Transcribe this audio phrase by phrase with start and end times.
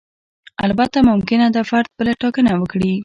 [0.65, 2.93] البته ممکنه ده فرد بله ټاکنه وکړي.